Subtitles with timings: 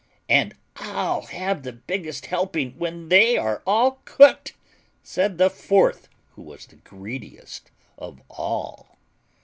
[0.27, 4.55] "And I'll have the biggest helping when they are all cooked,"
[5.03, 8.97] said the fourth, who was the greediest of all.